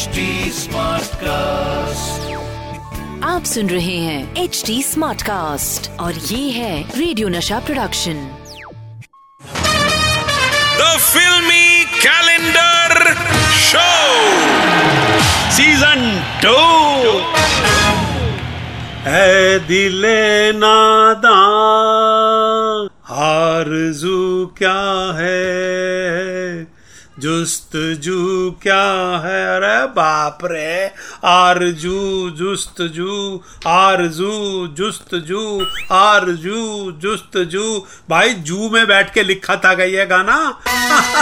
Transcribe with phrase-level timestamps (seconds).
[0.00, 0.20] HD
[1.22, 2.28] cast
[3.24, 8.22] आप सुन रहे हैं एच डी स्मार्ट कास्ट और ये है radio Nasha production
[10.78, 13.12] the filmi calendar
[13.66, 13.88] show
[15.58, 16.08] season
[16.44, 16.56] two
[19.10, 21.38] है दिले नादा
[23.28, 24.18] आरज़ू
[24.58, 24.78] क्या
[25.16, 25.79] है?
[27.20, 28.82] जुस्तजू क्या
[29.18, 29.56] है?
[29.56, 30.90] अरे बाप रे
[31.24, 38.86] आर जू जुस्त जू आर जू जुस्त जू आर जुस्तजू जुस्त जू। भाई जू में
[38.86, 40.60] बैठ के लिखा था गई ये गाना।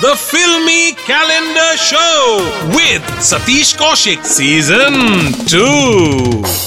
[0.00, 2.00] The filmi calendar show
[2.72, 4.96] with Satish Kaushik, Season
[5.52, 5.62] 2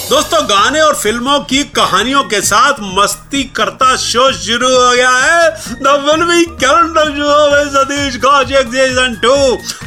[0.10, 5.50] दोस्तों, गाने और फ़िल्मों की कहानियों के साथ मस्ती करता शो शुरू हो गया है।
[5.84, 9.36] द फिल्मी कैलेंडर शो में सतीश कौशिक सीज़न टू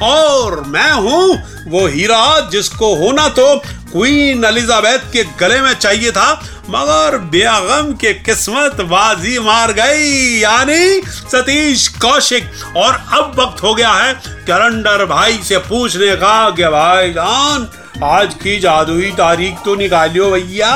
[0.06, 3.54] और मैं हूँ वो हीरा जिसको होना तो
[3.93, 6.32] क्वीन एलिजाबेथ के गले में चाहिए था,
[6.71, 13.90] मगर बेगम के किस्मत बाजी मार गई। यानी सतीश कौशिक। और अब वक्त हो गया
[13.90, 14.12] है
[14.46, 17.68] कैलेंडर भाई से पूछने का कि भाई जान,
[18.04, 20.73] आज की जादुई तारीख तो निकालियो भैया।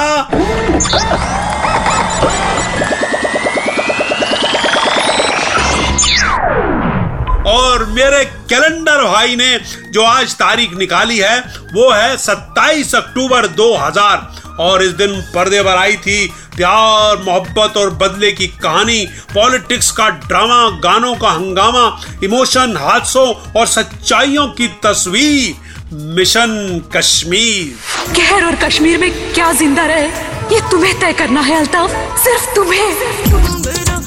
[7.47, 9.59] और मेरे कैलेंडर भाई ने
[9.91, 11.39] जो आज तारीख निकाली है
[11.77, 17.91] वो है 27 अक्टूबर 2000 और इस दिन पर्दे पर आई थी प्यार, मोहब्बत और
[17.91, 21.85] बदले की कहानी। पॉलिटिक्स का ड्रामा, गानों का हंगामा,
[22.25, 23.29] इमोशन, हादसों
[23.61, 25.55] और सच्चाइयों की तस्वीर।
[25.93, 27.77] मिशन कश्मीर।
[28.17, 30.07] कहर और कश्मीर में क्या ज़िंदा रहे?
[30.55, 34.06] ये तुम्हें तय करना है, अल्ताफ। सिर्फ़ तुम्हें।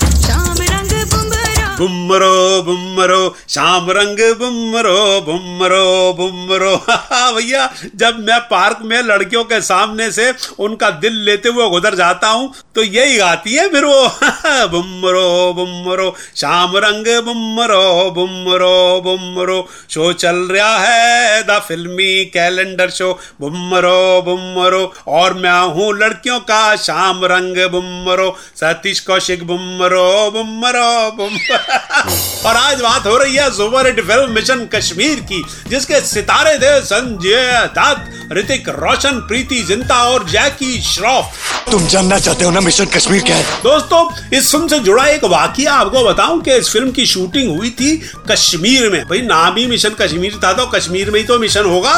[1.80, 6.76] बुमरो बुमरो शाम रंग बुमरो बुमरो बुमरो
[7.36, 12.28] भैया, जब मैं पार्क में लड़कियों के सामने से उनका दिल लेते हुए गुजर जाता
[12.30, 14.08] हूँ तो यही गाती है फिर वो।
[14.72, 19.60] बुमरो बुमरो शाम रंग बुमरो बुमरो बुमरो
[19.90, 23.12] शो चल रहा है द फिल्मी कैलेंडर शो।
[23.42, 31.69] बुमरो बुमरो और मैं हूँ लड़कियों का शाम रंग बुमरो सतीश कौशिक बुमरो बुमरो बुमरो
[31.70, 36.80] और आज बात हो रही है super hit film mission Kashmir की जिसके सितारे थे
[36.82, 41.38] संजय दत्त ऋतिक रोशन प्रीति जिंटा और जैकी श्रॉफ।
[41.72, 43.44] तुम जानना चाहते हो ना मिशन कश्मीर क्या है?
[43.64, 44.02] दोस्तों
[44.38, 47.96] इस फ़िल्म से जुड़ा एक वाकया आपको बताऊँ कि इस फ़िल्म की शूटिंग हुई थी
[48.32, 51.94] कश्मीर में। भाई नाम ही मिशन कश्मीर था तो कश्मीर में ही तो मिशन होगा।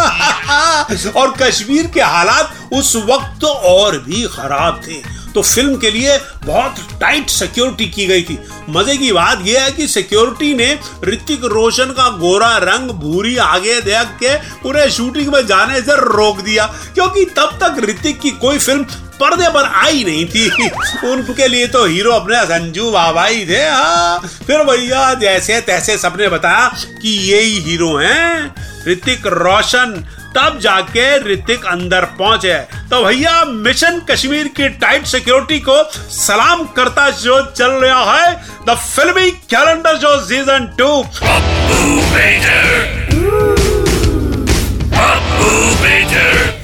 [1.16, 6.18] और कश्मीर के हालात उस वक्त तो और भी खराब थे। तो फ़िल्म के लिए
[6.46, 8.38] बहुत टाइट सिक्योरिटी की गई थी।
[8.70, 10.74] मज़े की बात यह है कि सिक्योरिटी ने
[11.06, 14.36] ऋतिक रोशन का गोरा रंग भूरी आगे देख के
[14.70, 18.84] उन्हें शूटिंग में जाने से रोक दिया, क्योंकि तब तक ऋतिक की कोई फ़िल्म
[19.22, 20.70] पर्दे पर आई नहीं थी।
[21.08, 26.28] उनके लिए तो हीरो अपने संजू बाबा ही थे हाँ। फिर भैया जैसे तैसे सबने
[26.30, 26.68] बताया
[27.02, 29.94] कि यही हीरो हैं। ऋतिक रोशन,
[30.38, 32.54] तब जाके ऋतिक अंदर पहुँचे।
[32.90, 38.34] तो भैया, मिशन कश्मीर की टाइट सिक्योरिटी को सलाम करता जो चल रहा है,
[38.70, 40.90] द फिल्मी कैलेंडर जो सीज़न टू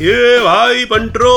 [0.02, 1.36] ये भाई पंट्रो,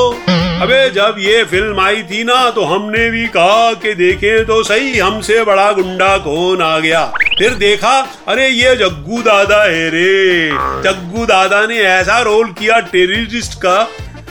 [0.62, 4.98] अबे जब ये फ़िल्म आई थी ना तो हमने भी कहा कि देखें तो सही,
[4.98, 7.04] हमसे बड़ा गुंडा कौन आ गया?
[7.38, 7.94] फिर देखा,
[8.28, 10.50] अरे ये जग्गू दादा है रे।
[10.84, 13.82] जग्गू दादा ने ऐसा रोल किया टेररिस्ट का,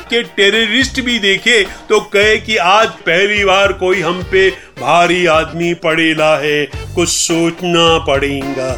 [0.09, 5.73] कि टेररिस्ट भी देखे तो कहे कि आज पहली बार कोई हम पे भारी आदमी
[5.73, 8.69] पड़ेला है, कुछ सोचना पड़ेगा।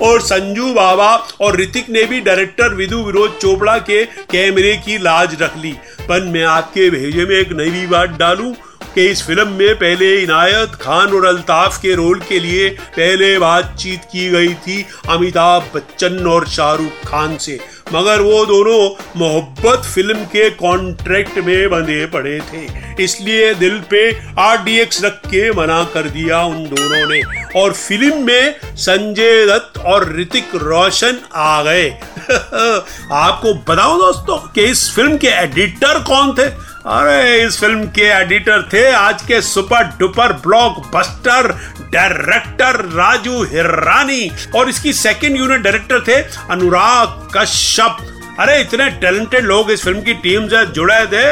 [0.02, 5.42] और संजू बाबा और ऋतिक ने भी डायरेक्टर विधु विरोध चोपड़ा के कैमरे की लाज
[5.42, 5.72] रख ली।
[6.08, 8.52] पर मैं आपके भेजे में एक नई बात डालूं
[8.94, 14.00] कि इस फ़िल्म में पहले इनायत खान और अल्ताफ के रोल के लिए पहले बातचीत
[14.04, 17.60] की गई थी अमिताभ बच्चन और शाहरुख खान से।
[17.94, 25.04] मगर वो दोनों मोहब्बत फ़िल्म के कॉन्ट्रैक्ट में बंधे पड़े थे। इसलिए दिल पे आरडीएक्स
[25.04, 27.22] रख के मना कर दिया उन दोनों ने।
[27.60, 31.90] और फ़िल्म में संजय दत्त और ऋतिक रोशन आ गए।
[33.12, 36.70] आपको बताओ दोस्तों कि इस फ़िल्म के एडिटर कौन थे?
[36.86, 40.32] अरे, इस फ़िल्म के एडिटर थे आज के super duper
[40.94, 41.52] blockbuster
[41.92, 44.30] director Raju Hirani.
[44.56, 46.14] और इसकी सेकंड यूनिट डायरेक्टर थे
[46.50, 47.96] अनुराग कश्यप।
[48.38, 51.24] अरे इतने टैलेंटेड लोग इस फ़िल्म की टीम से जुड़े थे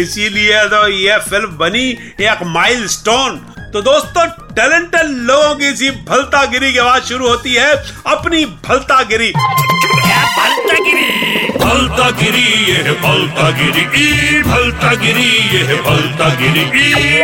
[0.00, 1.88] इसीलिए तो ये फ़िल्म बनी
[2.26, 3.36] एक माइल स्टोन
[3.72, 7.70] तो दोस्तों टैलेंटेड लोगों की इसी भलता गिरी की आवाज़ शुरू होती है
[8.06, 9.32] अपनी भलतागिरी।
[11.58, 17.22] भलता गिरी ये है भलता गिरी ई भलता गिरी ये है भलता गिरी ई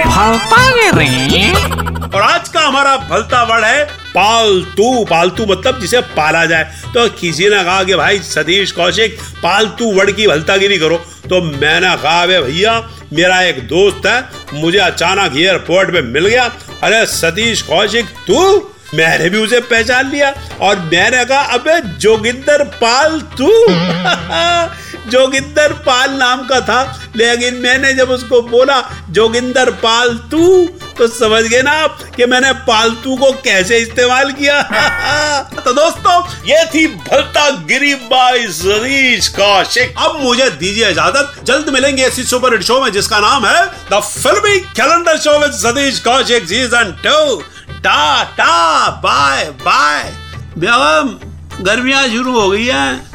[2.14, 7.48] और आज का हमारा भलता वर्ड है पालतू पालतू मतलब जिसे पाला जाए। तो किसी
[7.48, 12.88] ने कहा कि भाई सतीश कौशिक, पालतू वर्ड की भलतागिरी करो। तो मैंने कहा भैया,
[13.12, 14.24] मेरा एक दोस्त है,
[14.54, 16.44] मुझे अचानक एयरपोर्ट पे मिल गया।
[16.82, 18.70] अरे सतीश कौशिक, तू?
[18.94, 23.48] मैंने भी उसे पहचान लिया और मैंने कहा, अबे जोगिंदर पाल, तू?
[25.10, 30.68] जोगिंदर पाल नाम का था, लेकिन मैंने जब उसको बोला, जोगिंदर पाल, तू?
[30.98, 34.62] तो समझ गए ना आप कि मैंने पालतू को कैसे इस्तेमाल किया?
[35.64, 42.06] तो दोस्तों, ये थी भलता गिरी बाई सतीश कौशिक अब मुझे दीजिए इजाज़त। जल्द मिलेंगे
[42.06, 46.48] इसी सुपर हिट शो में जिसका नाम है the filmi calendar show with Satish Kaushik
[46.48, 47.42] season two
[47.78, 50.14] ta ta bye bye.
[50.58, 51.18] बेगम
[51.64, 53.10] गर्मियाँ शुरू हो गई हैं।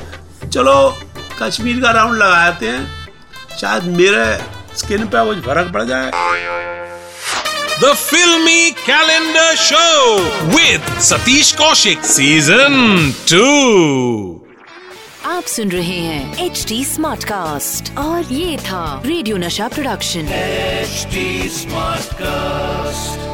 [0.50, 0.97] चलो,
[1.41, 3.09] कश्मीर का राउंड लगाते हैं।
[3.62, 4.25] शायद मेरे
[4.77, 6.12] स्किन पे कुछ फ़र्क पड़ जाए।
[7.81, 12.73] The Filmy Calendar Show with Satish Kaushik Season
[13.25, 14.41] 2.
[15.25, 20.27] आप सुन रहे हैं एच डी स्मार्ट कास्ट और ये था radio Nasha production
[20.85, 21.27] HD
[21.59, 23.32] Smartcast.